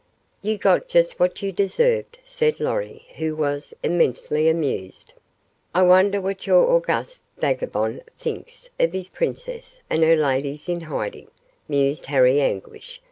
[0.41, 5.13] "You got just what you deserved," said Lorry, who was immensely amused.
[5.75, 11.27] "I wonder what your august vagabond thinks of his princess and her ladies in hiding?"
[11.67, 12.99] mused Harry Anguish.